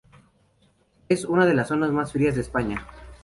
Es 1.09 1.25
una 1.25 1.45
de 1.45 1.53
las 1.53 1.67
zonas 1.67 1.91
más 1.91 2.11
frías 2.11 2.33
de 2.33 2.41
España. 2.41 2.87